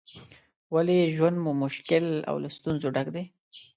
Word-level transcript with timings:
ولې 0.73 1.11
ژوند 1.15 1.37
مو 1.43 1.51
مشکل 1.63 2.05
او 2.29 2.35
له 2.43 2.49
ستونزو 2.57 2.87
ډک 2.95 3.07
دی؟ 3.15 3.23